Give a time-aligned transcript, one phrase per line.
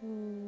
[0.00, 0.39] Hmm.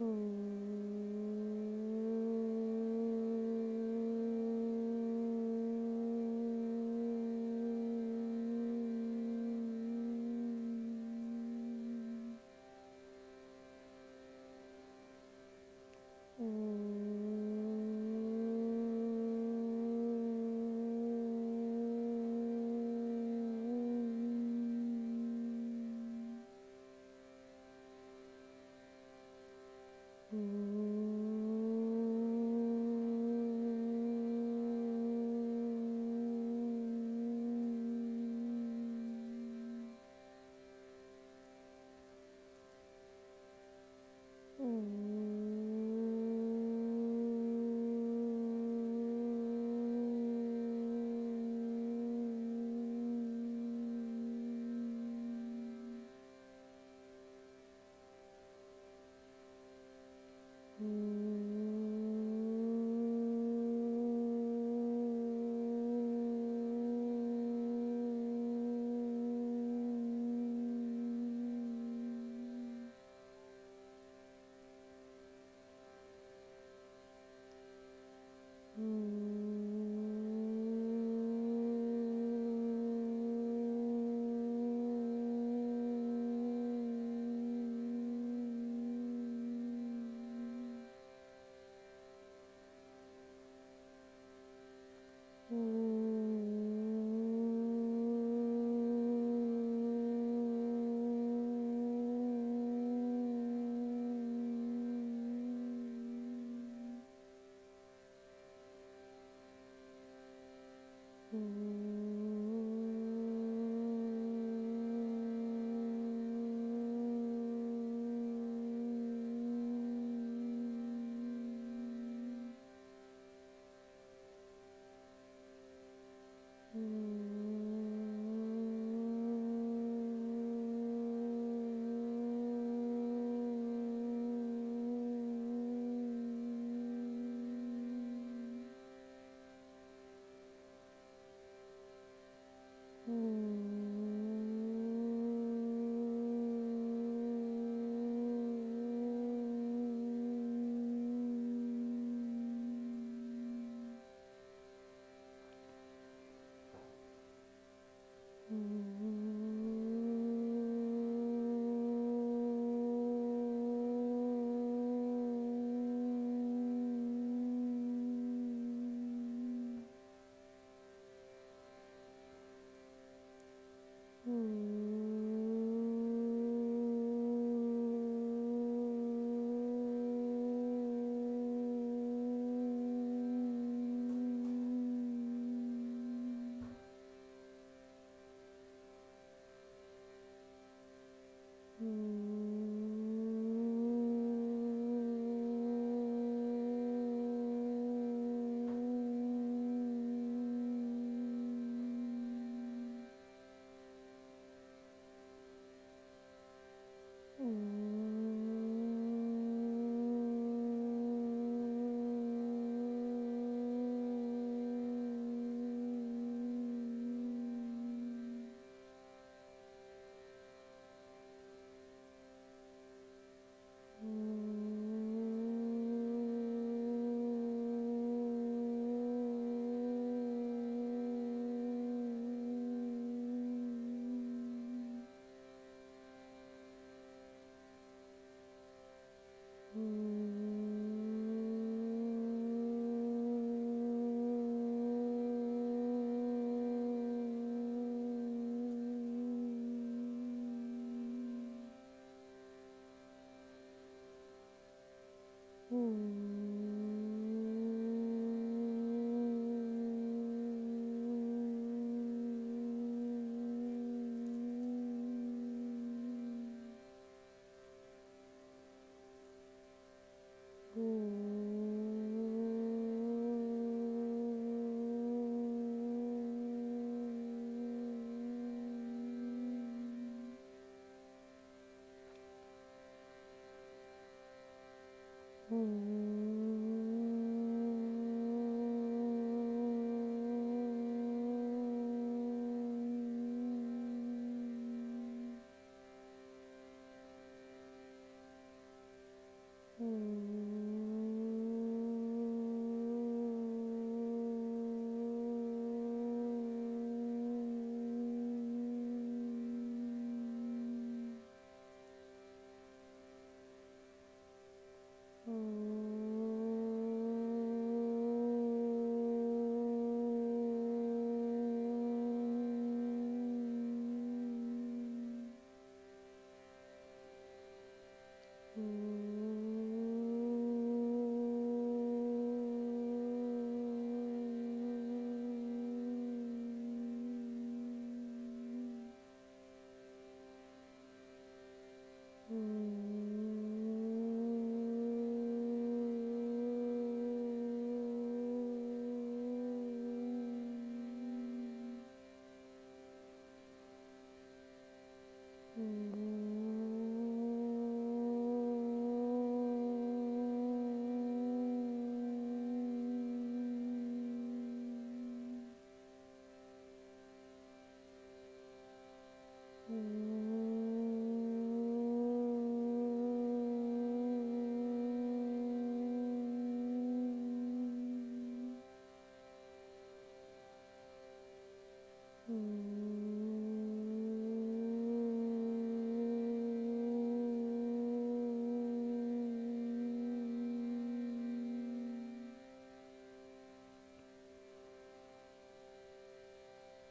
[0.00, 0.49] Mm.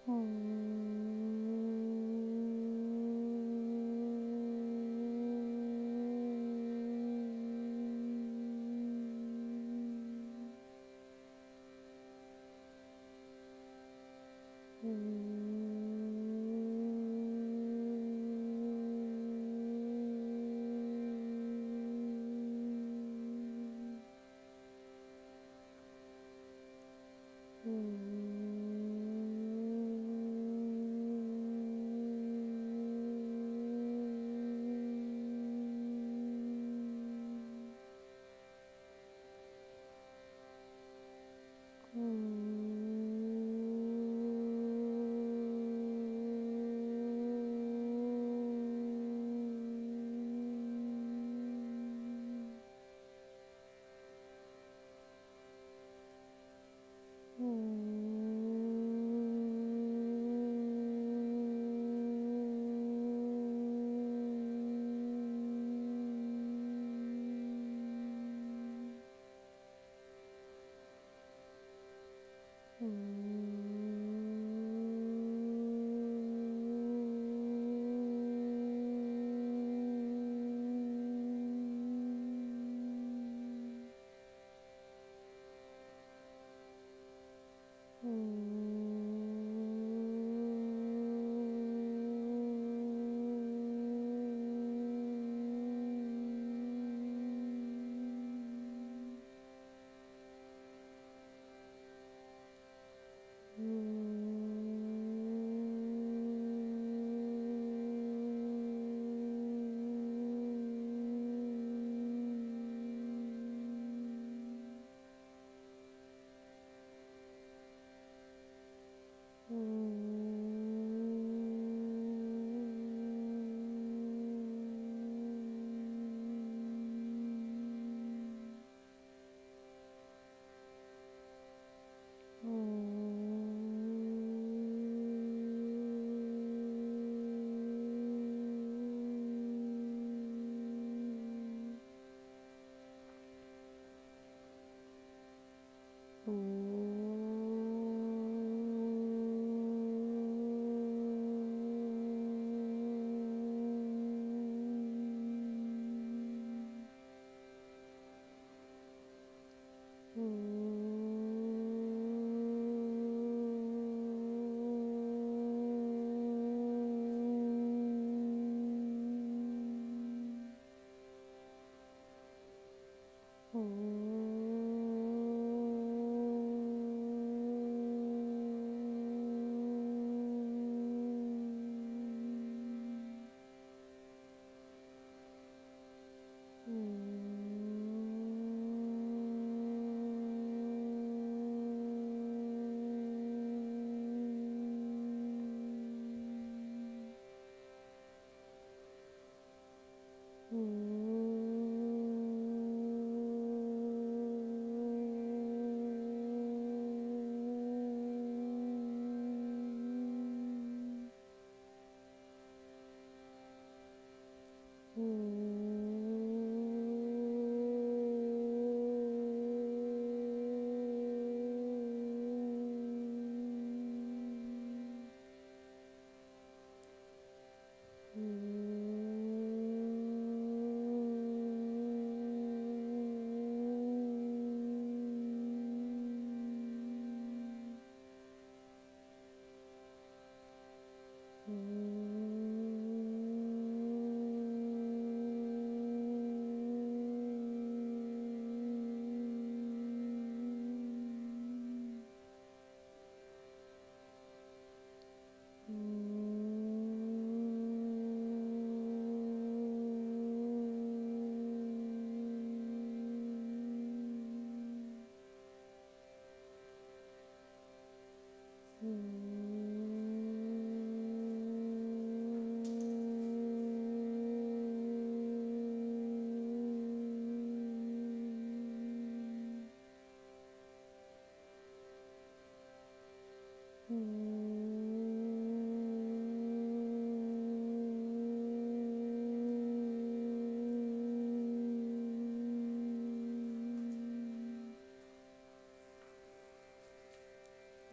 [0.10, 0.59] Hmm.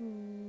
[0.00, 0.45] Mm.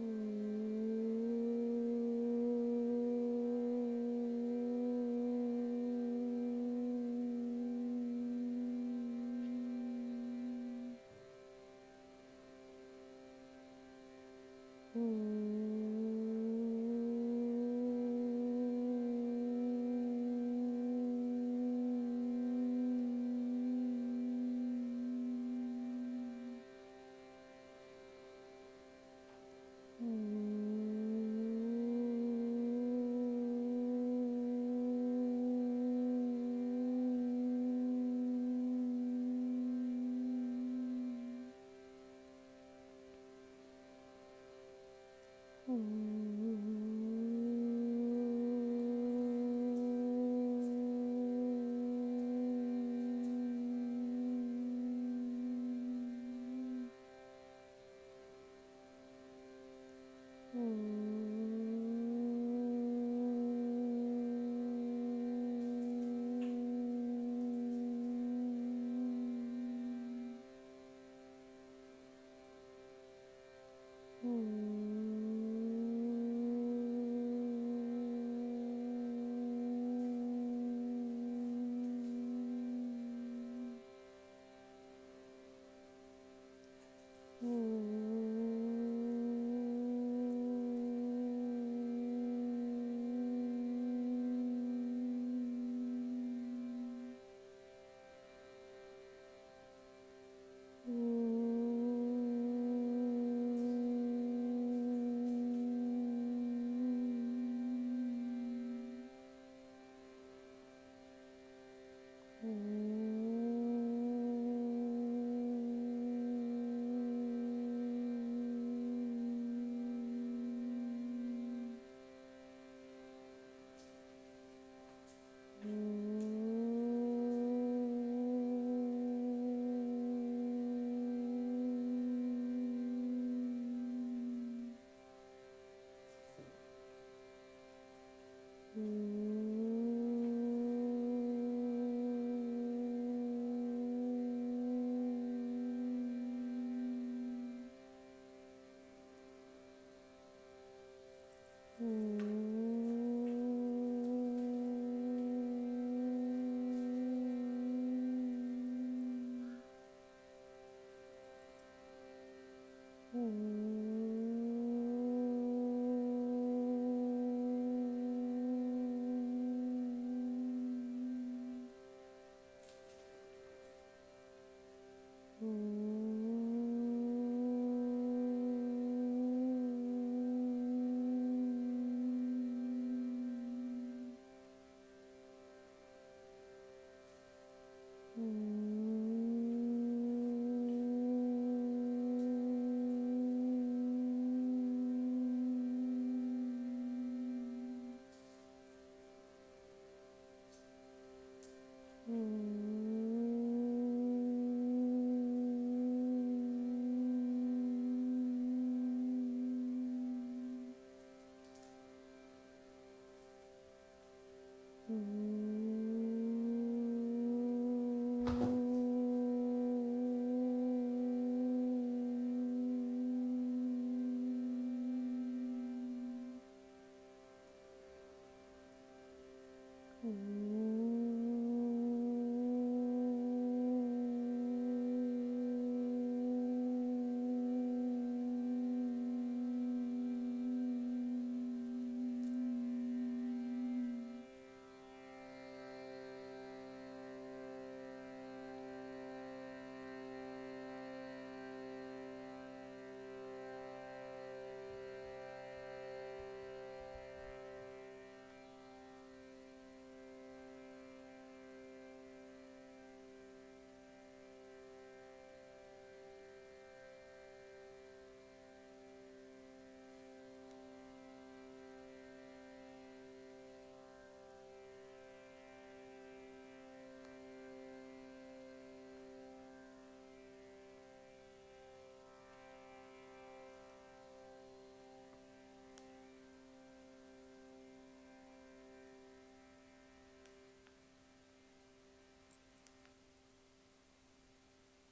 [0.00, 0.31] Mm.